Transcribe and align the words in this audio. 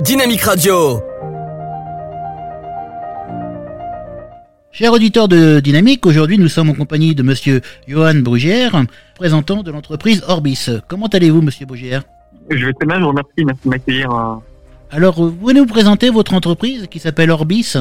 Dynamique 0.00 0.42
Radio. 0.42 1.02
Chers 4.70 4.92
auditeurs 4.92 5.26
de 5.26 5.58
Dynamique, 5.58 6.06
aujourd'hui 6.06 6.38
nous 6.38 6.46
sommes 6.46 6.70
en 6.70 6.74
compagnie 6.74 7.16
de 7.16 7.24
monsieur 7.24 7.62
Johan 7.88 8.14
Brugière, 8.16 8.80
présentant 9.16 9.64
de 9.64 9.72
l'entreprise 9.72 10.22
Orbis. 10.28 10.70
Comment 10.86 11.08
allez-vous, 11.08 11.42
monsieur 11.42 11.66
Brugière? 11.66 12.04
Je 12.48 12.64
vais 12.64 12.72
très 12.74 12.86
bien, 12.86 12.98
je 12.98 13.02
vous 13.02 13.08
remercie, 13.08 13.44
merci 13.44 13.60
de 13.64 13.70
m'accueillir. 13.70 14.10
euh. 14.12 14.36
Alors, 14.92 15.14
vous 15.14 15.32
pouvez 15.32 15.54
nous 15.54 15.66
présenter 15.66 16.10
votre 16.10 16.32
entreprise 16.32 16.86
qui 16.86 17.00
s'appelle 17.00 17.32
Orbis? 17.32 17.76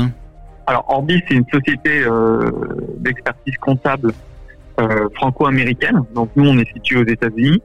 Alors, 0.66 0.86
Orbis, 0.90 1.22
c'est 1.28 1.36
une 1.36 1.46
société 1.54 2.02
euh, 2.04 2.50
d'expertise 2.98 3.56
comptable 3.62 4.12
euh, 4.80 5.08
franco-américaine. 5.16 6.02
Donc, 6.16 6.32
nous, 6.36 6.50
on 6.50 6.58
est 6.58 6.68
situé 6.74 6.98
aux 6.98 7.06
États-Unis. 7.08 7.62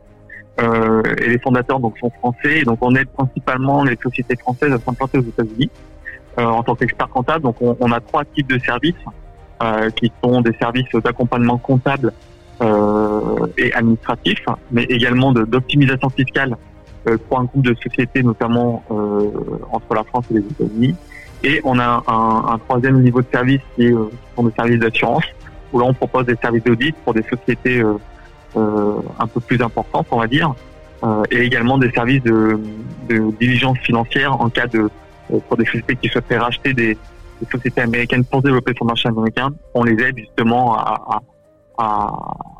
Euh, 0.60 1.02
et 1.22 1.30
les 1.30 1.38
fondateurs 1.38 1.80
donc 1.80 1.96
sont 1.98 2.10
français. 2.10 2.60
Et 2.60 2.64
donc, 2.64 2.78
on 2.82 2.94
aide 2.94 3.08
principalement 3.08 3.84
les 3.84 3.96
sociétés 4.02 4.36
françaises 4.36 4.72
à 4.72 4.78
s'implanter 4.78 5.18
aux 5.18 5.22
États-Unis 5.22 5.70
euh, 6.38 6.44
en 6.44 6.62
tant 6.62 6.74
qu'expert 6.74 7.08
comptable. 7.08 7.42
Donc, 7.42 7.56
on, 7.60 7.76
on 7.80 7.90
a 7.90 8.00
trois 8.00 8.24
types 8.24 8.48
de 8.48 8.58
services 8.58 8.94
euh, 9.62 9.90
qui 9.90 10.12
sont 10.22 10.42
des 10.42 10.52
services 10.60 10.92
d'accompagnement 11.02 11.56
comptable 11.56 12.12
euh, 12.60 13.46
et 13.56 13.72
administratif, 13.72 14.40
mais 14.70 14.84
également 14.84 15.32
d'optimisation 15.32 16.10
fiscale 16.10 16.56
euh, 17.08 17.16
pour 17.28 17.40
un 17.40 17.44
groupe 17.44 17.64
de 17.64 17.74
sociétés, 17.74 18.22
notamment 18.22 18.84
euh, 18.90 19.30
entre 19.72 19.94
la 19.94 20.04
France 20.04 20.26
et 20.30 20.34
les 20.34 20.40
États-Unis. 20.40 20.94
Et 21.44 21.60
on 21.64 21.78
a 21.78 22.04
un, 22.06 22.54
un 22.54 22.58
troisième 22.58 23.02
niveau 23.02 23.22
de 23.22 23.26
service 23.32 23.62
qui, 23.74 23.86
est, 23.86 23.90
qui 23.92 24.28
sont 24.36 24.44
des 24.44 24.52
services 24.52 24.78
d'assurance, 24.78 25.24
où 25.72 25.78
là 25.80 25.86
on 25.86 25.94
propose 25.94 26.26
des 26.26 26.36
services 26.36 26.62
d'audit 26.62 26.94
pour 27.04 27.14
des 27.14 27.22
sociétés 27.22 27.82
un 28.56 29.26
peu 29.26 29.40
plus 29.40 29.60
importantes, 29.62 30.06
on 30.10 30.18
va 30.18 30.26
dire, 30.26 30.54
euh, 31.02 31.22
et 31.30 31.38
également 31.38 31.78
des 31.78 31.90
services 31.90 32.22
de, 32.22 32.60
de 33.08 33.30
diligence 33.40 33.78
financière 33.78 34.40
en 34.40 34.48
cas 34.50 34.66
de 34.66 34.88
euh, 35.32 35.38
pour 35.48 35.56
des 35.56 35.64
sociétés 35.64 35.96
qui 35.96 36.08
souhaiteraient 36.08 36.38
racheter 36.38 36.74
des, 36.74 36.96
des 37.40 37.46
sociétés 37.50 37.80
américaines 37.80 38.24
pour 38.24 38.42
développer 38.42 38.72
son 38.78 38.84
marché 38.84 39.08
américain. 39.08 39.50
On 39.74 39.84
les 39.84 40.00
aide 40.02 40.18
justement 40.18 40.74
à, 40.76 41.02
à, 41.08 41.20
à, 41.78 42.12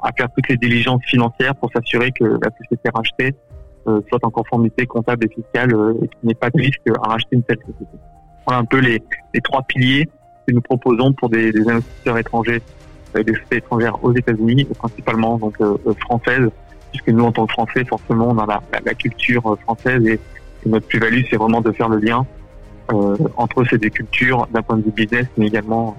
à 0.02 0.11
faire 0.17 0.28
toutes 0.34 0.48
les 0.48 0.56
diligences 0.56 1.02
financières 1.05 1.55
pour 1.55 1.70
s'assurer 1.72 2.11
que 2.12 2.24
la 2.24 2.50
société 2.58 2.89
rachetée 2.95 3.34
euh, 3.86 4.00
soit 4.08 4.24
en 4.24 4.30
conformité 4.30 4.86
comptable 4.86 5.27
et 5.27 5.28
fiscale 5.28 5.74
euh, 5.74 5.95
et 6.02 6.08
qu'il 6.08 6.19
n'y 6.24 6.33
ait 6.33 6.34
pas 6.34 6.50
de 6.50 6.58
risque 6.58 6.80
à 7.05 7.08
racheter 7.08 7.36
une 7.36 7.42
telle 7.42 7.58
société. 7.58 7.98
Voilà 8.47 8.61
un 8.61 8.64
peu 8.64 8.78
les, 8.78 9.02
les 9.34 9.41
trois 9.41 9.62
piliers 9.62 10.08
que 10.47 10.55
nous 10.55 10.61
proposons 10.61 11.12
pour 11.12 11.28
des, 11.28 11.52
des 11.52 11.69
investisseurs 11.69 12.19
étrangers, 12.19 12.61
euh, 12.61 12.92
des 13.14 13.32
sociétés 13.32 13.56
étrangères 13.56 14.02
aux 14.02 14.14
États-Unis, 14.14 14.66
principalement 14.78 15.38
donc 15.38 15.55
euh, 15.60 15.77
euh, 15.86 15.94
françaises, 16.00 16.48
puisque 16.91 17.08
nous 17.08 17.24
en 17.24 17.32
tant 17.32 17.46
que 17.46 17.52
Français, 17.52 17.84
forcément, 17.84 18.28
on 18.30 18.38
a 18.38 18.60
la, 18.84 18.94
culture 18.94 19.52
euh, 19.52 19.56
française 19.56 20.05
et, 20.06 20.18
et 20.64 20.68
notre 20.68 20.86
plus-value, 20.86 21.22
c'est 21.30 21.36
vraiment 21.36 21.60
de 21.60 21.72
faire 21.72 21.88
le 21.88 21.98
lien 21.98 22.27
entre 23.36 23.64
ces 23.70 23.78
deux 23.78 23.88
cultures 23.88 24.46
d'un 24.52 24.60
point 24.60 24.77
de 24.77 24.83
vue 24.83 24.90
business, 24.90 25.27
mais 25.38 25.46
également 25.46 25.96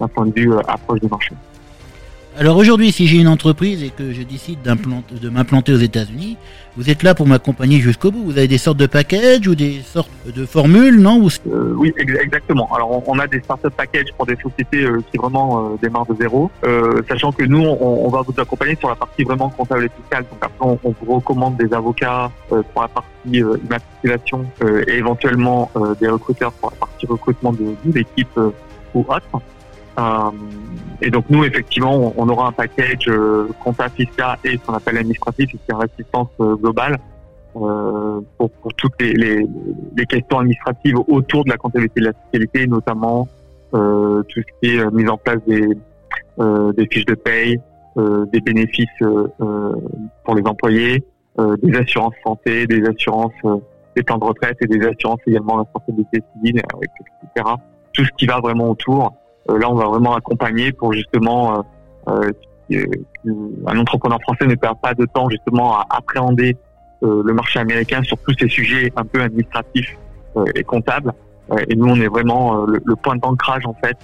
d'un 0.00 0.08
point 0.08 0.24
de 0.24 0.32
vue 0.32 0.54
approche 0.68 1.00
du 1.00 1.08
marché. 1.08 1.34
Alors 2.38 2.56
aujourd'hui, 2.56 2.92
si 2.92 3.06
j'ai 3.06 3.18
une 3.18 3.28
entreprise 3.28 3.82
et 3.82 3.90
que 3.90 4.12
je 4.12 4.22
décide 4.22 4.60
de 4.62 5.28
m'implanter 5.28 5.72
aux 5.72 5.78
États-Unis, 5.78 6.36
vous 6.76 6.88
êtes 6.88 7.02
là 7.02 7.14
pour 7.14 7.26
m'accompagner 7.26 7.80
jusqu'au 7.80 8.12
bout. 8.12 8.22
Vous 8.24 8.38
avez 8.38 8.46
des 8.46 8.56
sortes 8.56 8.76
de 8.78 8.86
packages 8.86 9.46
ou 9.48 9.56
des 9.56 9.80
sortes 9.82 10.10
de 10.24 10.46
formules, 10.46 11.00
non 11.00 11.20
Euh, 11.20 11.74
oui, 11.76 11.92
ex- 11.98 12.14
exactement. 12.20 12.72
Alors, 12.72 13.02
on, 13.08 13.18
a 13.18 13.26
des 13.26 13.40
startup 13.40 13.74
packages 13.74 14.12
pour 14.16 14.26
des 14.26 14.36
sociétés 14.36 14.84
euh, 14.84 15.02
qui 15.10 15.18
vraiment 15.18 15.72
euh, 15.72 15.76
démarrent 15.82 16.06
de 16.06 16.14
zéro, 16.14 16.50
sachant 17.08 17.32
que 17.32 17.44
nous, 17.44 17.62
on, 17.62 18.08
va 18.08 18.22
vous 18.22 18.34
accompagner 18.38 18.76
sur 18.76 18.88
la 18.88 18.94
partie 18.94 19.24
vraiment 19.24 19.50
comptable 19.50 19.84
et 19.86 19.90
fiscale. 20.00 20.24
Donc 20.30 20.38
après, 20.40 20.78
on, 20.84 20.94
vous 21.02 21.14
recommande 21.16 21.56
des 21.56 21.74
avocats 21.74 22.30
pour 22.48 22.82
la 22.82 22.88
partie 22.88 23.08
immatriculation 23.26 24.46
et 24.86 24.92
éventuellement 24.92 25.70
des 26.00 26.08
recruteurs 26.08 26.52
pour 26.52 26.70
la 26.70 26.76
partie 26.76 27.06
recrutement 27.06 27.52
de, 27.52 27.74
de 27.84 27.92
l'équipe 27.98 28.38
ou 28.94 29.00
autre. 29.00 29.42
Euh, 30.00 30.30
et 31.02 31.10
donc 31.10 31.24
nous, 31.30 31.44
effectivement, 31.44 32.12
on, 32.16 32.28
aura 32.28 32.48
un 32.48 32.52
package 32.52 33.08
euh, 33.08 33.48
comptable 33.62 33.94
fiscal 33.94 34.36
et 34.44 34.52
ce 34.52 34.56
qu'on 34.58 34.74
appelle 34.74 34.98
administratif, 34.98 35.50
c'est 35.66 35.72
une 35.72 35.82
assistance 35.82 36.28
euh, 36.40 36.56
globale 36.56 36.98
euh, 37.56 38.20
pour, 38.36 38.50
toutes 38.76 39.00
les, 39.00 39.46
questions 40.08 40.38
administratives 40.38 40.96
autour 41.08 41.44
de 41.44 41.50
la 41.50 41.56
comptabilité 41.56 42.00
de 42.00 42.06
la 42.06 42.12
fiscalité, 42.12 42.66
notamment 42.66 43.28
tout 43.72 44.40
ce 44.40 44.60
qui 44.60 44.74
est 44.74 44.90
mise 44.90 45.08
en 45.08 45.16
place 45.16 45.38
des, 45.46 46.86
fiches 46.90 47.06
de 47.06 47.14
paye, 47.14 47.60
des 47.96 48.40
bénéfices 48.40 48.88
pour 48.98 50.34
les 50.34 50.42
employés, 50.44 51.04
des 51.62 51.76
assurances 51.76 52.14
santé, 52.24 52.66
des 52.66 52.82
assurances 52.84 53.32
des 53.94 54.02
plans 54.02 54.18
de 54.18 54.24
retraite 54.24 54.56
et 54.60 54.66
des 54.66 54.84
assurances 54.86 55.20
également 55.26 55.56
responsabilité 55.56 56.20
civile, 56.34 56.62
etc. 56.82 57.54
Tout 57.92 58.04
ce 58.04 58.10
qui 58.16 58.26
va 58.26 58.40
vraiment 58.40 58.70
autour. 58.70 59.14
Euh, 59.50 59.58
là, 59.58 59.70
on 59.70 59.74
va 59.74 59.86
vraiment 59.86 60.14
accompagner 60.14 60.72
pour 60.72 60.92
justement 60.92 61.64
euh, 62.08 62.30
euh, 62.72 62.86
un 63.66 63.78
entrepreneur 63.78 64.20
français 64.22 64.46
ne 64.46 64.54
perd 64.54 64.80
pas 64.80 64.94
de 64.94 65.04
temps 65.04 65.28
justement 65.28 65.74
à 65.74 65.86
appréhender 65.90 66.56
le 67.02 67.32
marché 67.32 67.58
américain 67.58 68.02
sur 68.02 68.18
tous 68.18 68.34
ces 68.38 68.48
sujets 68.48 68.92
un 68.94 69.04
peu 69.04 69.22
administratifs 69.22 69.96
et 70.54 70.62
comptables. 70.62 71.14
Et 71.68 71.74
nous, 71.74 71.86
on 71.86 71.96
est 71.96 72.08
vraiment 72.08 72.66
le, 72.66 72.78
le 72.84 72.96
point 72.96 73.16
d'ancrage 73.16 73.64
en 73.64 73.72
fait 73.72 73.96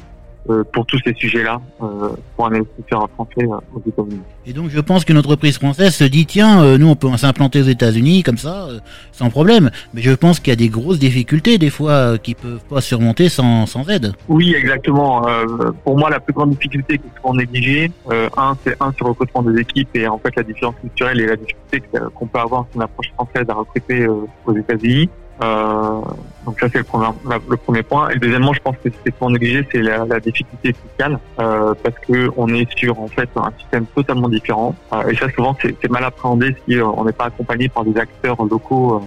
pour 0.73 0.87
tous 0.87 0.99
ces 1.05 1.15
sujets-là 1.15 1.61
euh, 1.83 2.11
pour 2.37 2.47
un 2.47 2.55
investisseur 2.55 3.09
français 3.15 3.43
euh, 3.43 3.59
aux 3.75 3.83
États-Unis. 3.87 4.21
Et 4.47 4.53
donc 4.53 4.71
je 4.71 4.81
pense 4.81 5.05
qu'une 5.05 5.19
entreprise 5.19 5.59
française 5.59 5.95
se 5.95 6.05
dit 6.05 6.27
tiens, 6.27 6.63
euh, 6.63 6.79
nous 6.79 6.89
on 6.89 6.97
peut 6.97 7.09
s'implanter 7.17 7.61
aux 7.61 7.65
États-Unis 7.65 8.23
comme 8.23 8.39
ça, 8.39 8.67
euh, 8.69 8.79
sans 9.13 9.31
problème. 9.31 9.71
Mais 9.93 10.03
je 10.03 10.13
pense 10.13 10.39
qu'il 10.39 10.51
y 10.51 10.53
a 10.53 10.57
des 10.57 10.69
grosses 10.69 10.99
difficultés 10.99 11.59
des 11.59 11.71
fois 11.71 11.91
euh, 11.91 12.17
qui 12.17 12.35
peuvent 12.35 12.65
pas 12.69 12.81
surmonter 12.81 13.29
sans, 13.29 13.67
sans 13.67 13.89
aide. 13.89 14.13
Oui, 14.29 14.55
exactement. 14.55 15.27
Euh, 15.29 15.73
pour 15.85 15.99
moi, 15.99 16.11
la 16.11 16.21
plus 16.21 16.33
grande 16.33 16.51
difficulté 16.51 16.99
qui 16.99 17.05
est 17.07 17.21
souvent 17.21 17.35
négligée, 17.35 17.91
euh, 18.11 18.29
un, 18.37 18.57
c'est 18.65 18.77
un 18.81 18.93
sur 18.93 19.07
le 19.07 19.11
recrutement 19.11 19.43
des 19.43 19.61
équipes 19.61 19.89
et 19.95 20.07
en 20.07 20.19
fait 20.19 20.35
la 20.37 20.43
différence 20.43 20.77
culturelle 20.81 21.21
et 21.21 21.27
la 21.27 21.37
difficulté 21.37 21.83
qu'on 22.15 22.27
peut 22.27 22.39
avoir 22.39 22.67
sur 22.71 22.77
une 22.77 22.83
approche 22.83 23.11
française 23.15 23.45
à 23.49 23.55
recruter 23.55 24.03
euh, 24.03 24.27
aux 24.47 24.57
États-Unis. 24.57 25.09
Euh, 25.43 26.01
donc 26.47 26.59
ça 26.61 26.69
c'est 26.73 26.79
le 26.79 26.85
premier, 26.85 27.09
la- 27.29 27.39
le 27.51 27.57
premier 27.57 27.83
point. 27.83 28.09
Et 28.11 28.19
deuxièmement, 28.19 28.53
je 28.55 28.61
pense 28.61 28.77
que 28.83 28.89
ce 28.91 28.97
qui 29.03 29.09
est 29.09 29.13
souvent 29.19 29.31
négligé, 29.31 29.67
c'est 29.71 29.83
la, 29.83 30.05
la 30.07 30.21
difficulté 30.21 30.73
fiscale 30.73 31.19
euh, 31.41 31.75
parce 31.83 31.97
que 32.07 32.31
on 32.37 32.49
est 32.55 32.71
sur 32.79 32.99
en 33.01 33.09
fait 33.09 33.29
un 33.37 33.51
système 33.59 33.85
totalement 33.95 34.29
différent. 34.29 34.75
Euh, 34.93 35.09
et 35.09 35.17
ça 35.17 35.29
souvent 35.31 35.57
c'est 35.61 35.75
c'est 35.83 35.91
mal 35.91 36.05
appréhendé 36.05 36.57
si 36.67 36.77
euh, 36.79 36.87
on 36.87 37.05
n'est 37.05 37.13
pas 37.13 37.27
accompagné 37.27 37.69
par 37.69 37.85
des 37.85 37.99
acteurs 37.99 38.43
locaux 38.45 38.95
euh, 38.97 39.01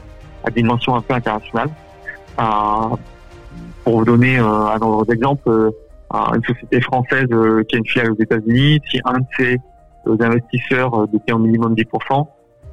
à 0.48 0.52
dimension 0.52 0.96
un 0.96 1.02
peu 1.02 1.14
internationale. 1.14 1.70
Euh, 2.40 2.96
pour 3.84 4.00
vous 4.00 4.06
donner 4.06 4.38
un 4.38 4.78
ordre 4.82 5.06
d'exemple, 5.06 5.42
euh, 5.50 5.72
à 6.12 6.32
une 6.36 6.44
société 6.44 6.82
française 6.82 7.28
qui 7.68 7.76
a 7.76 7.78
une 7.80 7.86
filiale 7.88 8.12
aux 8.12 8.22
États-Unis, 8.22 8.80
si 8.92 9.00
un 9.06 9.20
de 9.20 9.26
ses 9.38 9.58
investisseurs 10.24 11.08
détient 11.08 11.36
au 11.36 11.40
minimum 11.40 11.74
10%, 11.76 12.28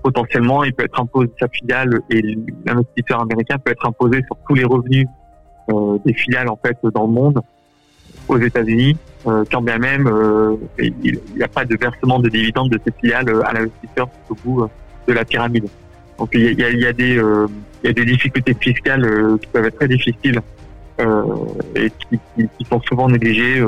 potentiellement 0.06 0.62
il 0.62 0.72
peut 0.72 0.84
être 0.84 1.00
imposé 1.00 1.28
sa 1.40 1.48
filiale 1.48 1.98
et 2.10 2.22
l'investisseur 2.64 3.22
américain 3.22 3.58
peut 3.58 3.72
être 3.72 3.84
imposé 3.84 4.22
sur 4.26 4.36
tous 4.46 4.54
les 4.54 4.62
revenus 4.62 5.08
euh, 5.68 5.98
des 6.06 6.14
filiales 6.14 6.48
en 6.48 6.56
fait 6.64 6.78
dans 6.94 7.08
le 7.08 7.12
monde 7.12 7.40
aux 8.28 8.38
États-Unis, 8.38 8.96
euh, 9.26 9.42
quand 9.50 9.62
bien 9.62 9.78
même 9.78 10.06
euh, 10.06 10.54
il 10.78 11.18
n'y 11.34 11.42
a 11.42 11.48
pas 11.48 11.64
de 11.64 11.76
versement 11.76 12.20
de 12.20 12.28
dividendes 12.28 12.70
de 12.70 12.78
ces 12.84 12.92
filiales 12.92 13.28
à 13.44 13.52
l'investisseur 13.52 14.08
au 14.30 14.34
bout 14.44 14.68
de 15.08 15.12
la 15.12 15.24
pyramide. 15.24 15.66
Donc 16.20 16.30
il 16.34 16.56
y 16.56 16.86
a, 16.86 16.92
des 16.92 18.04
difficultés 18.04 18.54
fiscales 18.60 19.38
qui 19.40 19.48
peuvent 19.48 19.64
être 19.64 19.76
très 19.76 19.88
difficiles 19.88 20.40
et 21.74 21.90
qui, 22.08 22.64
sont 22.70 22.80
souvent 22.82 23.08
négligées 23.08 23.60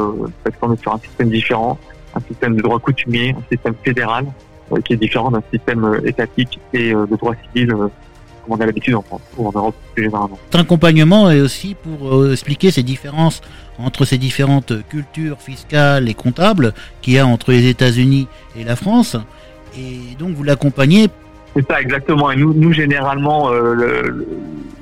parce 0.44 0.56
qu'on 0.56 0.72
est 0.72 0.80
sur 0.80 0.94
un 0.94 0.98
système 1.00 1.30
différent, 1.30 1.78
un 2.14 2.20
système 2.20 2.54
de 2.54 2.62
droit 2.62 2.78
coutumier, 2.78 3.34
un 3.36 3.42
système 3.50 3.74
fédéral 3.82 4.26
qui 4.84 4.92
est 4.92 4.96
différent 4.96 5.30
d'un 5.30 5.42
système 5.52 5.84
euh, 5.84 6.00
étatique 6.06 6.58
et 6.72 6.92
euh, 6.94 7.06
de 7.06 7.16
droit 7.16 7.34
civil 7.52 7.70
euh, 7.72 7.88
comme 8.46 8.56
on 8.58 8.60
a 8.60 8.66
l'habitude 8.66 8.94
en 8.94 9.02
France 9.02 9.20
ou 9.36 9.46
en 9.48 9.52
Europe 9.52 9.74
plus 9.94 10.04
généralement. 10.04 10.38
Votre 10.46 10.60
accompagnement 10.64 11.30
est 11.30 11.40
aussi 11.40 11.74
pour 11.74 12.14
euh, 12.14 12.32
expliquer 12.32 12.70
ces 12.70 12.82
différences 12.82 13.40
entre 13.78 14.04
ces 14.04 14.18
différentes 14.18 14.72
cultures 14.88 15.40
fiscales 15.40 16.08
et 16.08 16.14
comptables 16.14 16.72
qu'il 17.02 17.14
y 17.14 17.18
a 17.18 17.26
entre 17.26 17.52
les 17.52 17.66
États-Unis 17.68 18.26
et 18.58 18.64
la 18.64 18.76
France. 18.76 19.16
Et 19.76 20.16
donc 20.18 20.34
vous 20.34 20.42
l'accompagnez. 20.42 21.08
C'est 21.54 21.66
ça 21.66 21.80
exactement. 21.80 22.30
Et 22.30 22.36
nous, 22.36 22.52
nous 22.54 22.72
généralement, 22.72 23.50
euh, 23.50 23.74
le, 23.74 24.02
le- 24.08 24.28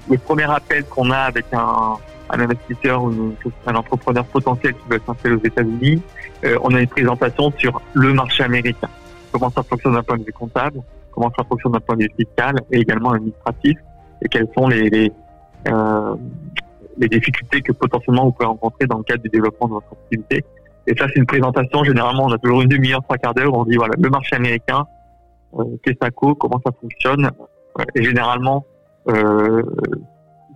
le 0.08 0.18
premier 0.18 0.44
appel 0.50 0.84
qu'on 0.84 1.10
a 1.10 1.18
avec 1.18 1.46
un, 1.52 1.94
un 2.30 2.40
investisseur 2.40 3.02
ou 3.02 3.34
un 3.66 3.74
entrepreneur 3.74 4.24
potentiel 4.24 4.72
qui 4.74 4.80
veut 4.90 5.00
s'installer 5.04 5.34
aux 5.34 5.44
États-Unis, 5.44 6.00
euh, 6.44 6.56
on 6.62 6.72
a 6.74 6.80
une 6.80 6.86
présentation 6.86 7.52
sur 7.58 7.80
le 7.94 8.12
marché 8.14 8.44
américain. 8.44 8.88
Comment 9.38 9.50
ça 9.50 9.62
fonctionne 9.62 9.92
d'un 9.92 10.02
point 10.02 10.16
de 10.16 10.24
vue 10.24 10.32
comptable, 10.32 10.80
comment 11.12 11.30
ça 11.36 11.44
fonctionne 11.44 11.72
d'un 11.72 11.80
point 11.80 11.94
de 11.94 12.04
vue 12.04 12.12
fiscal 12.16 12.54
et 12.72 12.78
également 12.78 13.10
administratif, 13.10 13.76
et 14.22 14.28
quelles 14.28 14.48
sont 14.56 14.66
les, 14.66 15.12
euh, 15.68 16.14
les 16.96 17.06
difficultés 17.06 17.60
que 17.60 17.72
potentiellement 17.72 18.24
vous 18.24 18.32
pouvez 18.32 18.46
rencontrer 18.46 18.86
dans 18.86 18.96
le 18.96 19.04
cadre 19.04 19.22
du 19.22 19.28
développement 19.28 19.68
de 19.68 19.74
votre 19.74 19.92
activité. 19.92 20.42
Et 20.86 20.96
ça, 20.96 21.04
c'est 21.08 21.16
une 21.16 21.26
présentation. 21.26 21.84
Généralement, 21.84 22.24
on 22.24 22.32
a 22.32 22.38
toujours 22.38 22.62
une 22.62 22.70
demi-heure, 22.70 23.02
trois 23.02 23.18
quarts 23.18 23.34
d'heure. 23.34 23.52
On 23.52 23.64
dit 23.64 23.76
voilà 23.76 23.92
le 23.98 24.08
marché 24.08 24.36
américain, 24.36 24.86
euh, 25.58 25.64
qu'est-ce 25.82 25.96
que 25.96 26.04
ça 26.06 26.10
coûte, 26.10 26.38
comment 26.38 26.60
ça 26.64 26.72
fonctionne. 26.80 27.30
Euh, 27.78 27.84
Et 27.94 28.04
généralement, 28.04 28.64
euh, 29.10 29.62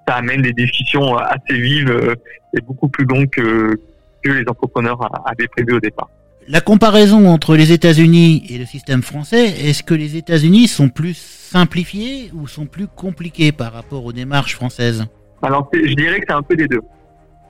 ça 0.08 0.14
amène 0.14 0.40
des 0.40 0.54
discussions 0.54 1.18
assez 1.18 1.52
vives 1.52 2.16
et 2.56 2.62
beaucoup 2.62 2.88
plus 2.88 3.04
longues 3.04 3.28
que, 3.28 3.78
que 4.22 4.30
les 4.30 4.48
entrepreneurs 4.48 4.98
avaient 5.26 5.48
prévu 5.48 5.74
au 5.74 5.80
départ. 5.80 6.08
La 6.48 6.60
comparaison 6.60 7.28
entre 7.28 7.54
les 7.54 7.70
États-Unis 7.70 8.44
et 8.48 8.58
le 8.58 8.64
système 8.64 9.02
français, 9.02 9.46
est-ce 9.68 9.82
que 9.82 9.94
les 9.94 10.16
États-Unis 10.16 10.68
sont 10.68 10.88
plus 10.88 11.14
simplifiés 11.14 12.30
ou 12.34 12.48
sont 12.48 12.66
plus 12.66 12.86
compliqués 12.86 13.52
par 13.52 13.72
rapport 13.72 14.04
aux 14.04 14.12
démarches 14.12 14.54
françaises? 14.54 15.04
Alors, 15.42 15.70
je 15.72 15.94
dirais 15.94 16.18
que 16.18 16.26
c'est 16.28 16.34
un 16.34 16.42
peu 16.42 16.56
des 16.56 16.66
deux. 16.66 16.80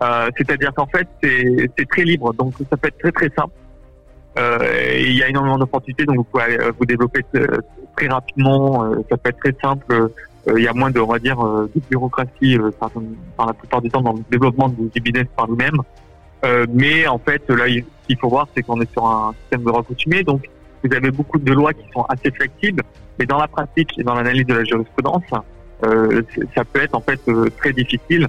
Euh, 0.03 0.29
c'est-à-dire 0.37 0.73
qu'en 0.75 0.87
fait, 0.87 1.07
c'est 1.23 1.89
très 1.89 2.03
libre, 2.03 2.33
donc 2.35 2.55
ça 2.71 2.77
peut 2.77 2.89
être 2.89 2.99
très 2.99 3.13
très 3.13 3.31
simple. 3.37 3.53
Euh, 4.39 4.97
il 4.99 5.17
y 5.17 5.23
a 5.23 5.29
énormément 5.29 5.59
d'opportunités, 5.59 6.05
donc 6.05 6.17
vous 6.17 6.25
pouvez 6.25 6.59
euh, 6.59 6.73
vous 6.79 6.87
développer 6.87 7.25
très 7.97 8.09
rapidement. 8.09 8.93
ça 9.09 9.17
peut 9.17 9.31
être 9.31 9.39
très 9.39 9.57
simple. 9.63 10.11
il 10.57 10.63
y 10.63 10.69
a 10.69 10.73
moins 10.73 10.91
de, 10.91 11.01
on 11.01 11.07
va 11.07 11.19
dire, 11.19 11.39
de 11.39 11.81
bureaucratie 11.91 12.59
par, 13.37 13.47
la 13.47 13.53
plupart 13.53 13.83
du 13.83 13.91
temps 13.91 14.03
dans 14.03 14.15
le 14.15 14.23
développement 14.31 14.69
du 14.69 15.01
business 15.01 15.27
par 15.37 15.49
nous-mêmes. 16.43 16.67
mais 16.73 17.07
en 17.07 17.19
fait, 17.19 17.43
là, 17.49 17.67
ce 17.67 18.07
qu'il 18.07 18.19
faut 18.19 18.29
voir, 18.29 18.49
c'est 18.55 18.63
qu'on 18.63 18.81
est 18.81 18.91
sur 18.93 19.07
un 19.07 19.35
système 19.43 19.65
de 19.65 19.71
recoutumé, 19.71 20.23
donc 20.23 20.49
vous 20.83 20.95
avez 20.95 21.11
beaucoup 21.11 21.39
de 21.39 21.53
lois 21.53 21.73
qui 21.73 21.85
sont 21.93 22.05
assez 22.05 22.31
flexibles, 22.31 22.83
mais 23.19 23.27
dans 23.27 23.39
la 23.39 23.49
pratique 23.49 23.99
et 23.99 24.03
dans 24.03 24.15
l'analyse 24.15 24.47
de 24.47 24.55
la 24.55 24.65
jurisprudence, 24.65 25.25
ça 25.31 26.65
peut 26.65 26.83
être 26.83 26.95
en 26.95 27.01
fait 27.01 27.21
très 27.59 27.73
difficile 27.73 28.29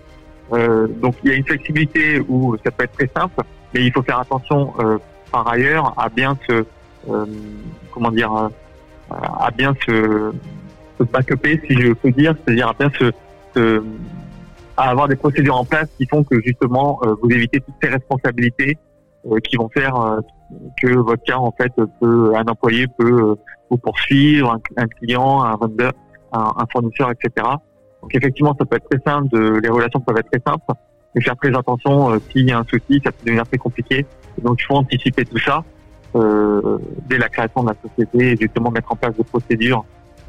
euh, 0.53 0.87
donc 1.01 1.15
il 1.23 1.31
y 1.31 1.33
a 1.33 1.37
une 1.37 1.45
flexibilité 1.45 2.19
où 2.27 2.55
ça 2.63 2.71
peut 2.71 2.83
être 2.83 2.93
très 2.93 3.09
simple, 3.15 3.41
mais 3.73 3.85
il 3.85 3.91
faut 3.91 4.01
faire 4.01 4.19
attention 4.19 4.73
euh, 4.79 4.97
par 5.31 5.47
ailleurs 5.47 5.93
à 5.97 6.09
bien 6.09 6.37
se 6.47 6.65
euh, 7.09 7.25
comment 7.91 8.11
dire 8.11 8.49
à 9.09 9.51
bien 9.51 9.73
se, 9.85 10.31
se 10.97 11.03
backuper 11.03 11.61
si 11.67 11.79
je 11.79 11.93
peux 11.93 12.11
dire, 12.11 12.35
c'est-à-dire 12.45 12.69
à 12.69 12.73
bien 12.73 12.91
se, 12.97 13.11
se, 13.55 13.83
à 14.77 14.89
avoir 14.89 15.07
des 15.07 15.15
procédures 15.15 15.57
en 15.57 15.65
place 15.65 15.89
qui 15.97 16.05
font 16.07 16.23
que 16.23 16.41
justement 16.41 16.99
vous 17.21 17.29
évitez 17.29 17.59
toutes 17.59 17.75
ces 17.81 17.89
responsabilités 17.89 18.77
qui 19.43 19.55
vont 19.57 19.69
faire 19.69 20.19
que 20.81 20.95
votre 20.95 21.23
cas 21.23 21.37
en 21.37 21.51
fait 21.51 21.71
peut 21.99 22.33
un 22.35 22.45
employé 22.45 22.87
peut 22.87 23.35
vous 23.69 23.77
poursuivre, 23.77 24.57
un, 24.77 24.87
client, 24.87 25.43
un 25.43 25.55
vendeur, 25.55 25.93
un, 26.33 26.51
un 26.57 26.65
fournisseur, 26.71 27.11
etc. 27.11 27.47
Donc 28.01 28.13
effectivement, 28.13 28.55
ça 28.57 28.65
peut 28.65 28.77
être 28.77 28.89
très 28.89 28.99
simple, 29.11 29.29
de, 29.29 29.59
les 29.59 29.69
relations 29.69 29.99
peuvent 29.99 30.17
être 30.17 30.29
très 30.29 30.41
simples, 30.45 30.65
mais 31.15 31.21
faire 31.21 31.35
très 31.37 31.55
attention, 31.55 32.11
euh, 32.11 32.19
s'il 32.29 32.47
y 32.47 32.51
a 32.51 32.59
un 32.59 32.65
souci, 32.65 33.01
ça 33.03 33.11
peut 33.11 33.25
devenir 33.25 33.45
très 33.47 33.57
compliqué. 33.57 34.05
donc 34.41 34.59
il 34.61 34.65
faut 34.65 34.75
anticiper 34.75 35.25
tout 35.25 35.37
ça 35.37 35.63
euh, 36.15 36.77
dès 37.07 37.17
la 37.17 37.29
création 37.29 37.63
de 37.63 37.69
la 37.69 37.75
société 37.81 38.31
et 38.31 38.37
justement 38.37 38.71
mettre 38.71 38.91
en 38.91 38.95
place 38.95 39.15
des 39.15 39.23
procédures 39.23 39.85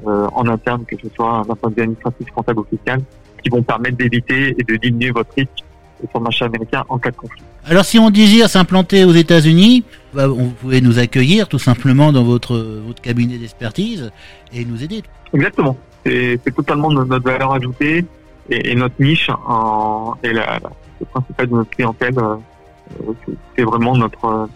euh, 0.07 0.29
en 0.35 0.47
interne, 0.49 0.85
que 0.85 0.97
ce 0.97 1.09
soit 1.11 1.43
d'un 1.49 1.55
point 1.55 1.71
de 1.71 1.77
vue 1.77 1.83
administratif, 1.83 2.31
comptable 2.31 2.61
ou 2.61 2.65
fiscal, 2.65 3.01
qui 3.43 3.51
vont 3.51 3.63
permettre 3.63 3.97
d'éviter 3.97 4.55
et 4.59 4.63
de 4.63 4.77
diminuer 4.77 5.11
votre 5.11 5.33
risque 5.37 5.65
sur 5.99 6.19
le 6.19 6.25
marché 6.25 6.45
américain 6.45 6.85
en 6.89 6.99
cas 6.99 7.11
de 7.11 7.17
conflit. 7.17 7.43
Alors 7.65 7.85
si 7.85 7.99
on 7.99 8.11
désire 8.11 8.49
s'implanter 8.49 9.05
aux 9.05 9.13
États-Unis, 9.13 9.85
bah, 10.13 10.27
vous 10.27 10.51
pouvez 10.51 10.81
nous 10.81 10.99
accueillir 10.99 11.49
tout 11.49 11.61
simplement 11.61 12.13
dans 12.13 12.25
votre, 12.25 12.57
votre 12.57 13.01
cabinet 13.01 13.39
d'expertise 13.39 14.11
et 14.53 14.65
nous 14.65 14.83
aider. 14.83 15.03
Exactement 15.33 15.77
c'est 16.05 16.55
totalement 16.55 16.91
notre 16.91 17.23
valeur 17.23 17.53
ajoutée 17.53 18.05
et, 18.51 18.75
notre 18.75 18.95
niche 19.01 19.31
en, 19.31 20.15
et 20.23 20.33
la, 20.33 20.59
le 21.01 21.07
principal 21.07 21.47
de 21.47 21.55
notre 21.55 21.71
clientèle. 21.71 22.19
Euh, 22.19 23.13
c'est 23.57 23.63
vraiment 23.63 23.97
notre, 23.97 24.49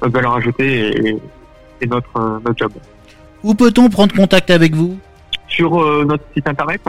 notre, 0.00 0.14
valeur 0.14 0.36
ajoutée 0.36 1.08
et, 1.08 1.18
et 1.80 1.86
notre, 1.86 2.40
notre 2.44 2.56
job. 2.56 2.72
Où 3.42 3.54
peut-on 3.54 3.88
prendre 3.88 4.14
contact 4.14 4.50
avec 4.50 4.74
vous? 4.74 4.98
Sur 5.48 5.82
euh, 5.82 6.04
notre 6.04 6.24
site 6.34 6.46
internet 6.46 6.80